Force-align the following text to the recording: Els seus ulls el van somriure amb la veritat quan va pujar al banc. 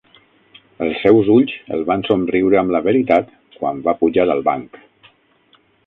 Els 0.85 1.01
seus 1.03 1.29
ulls 1.33 1.53
el 1.77 1.85
van 1.91 2.05
somriure 2.09 2.59
amb 2.63 2.75
la 2.77 2.83
veritat 2.89 3.31
quan 3.61 3.87
va 3.89 3.97
pujar 4.03 4.29
al 4.37 4.47
banc. 4.53 4.85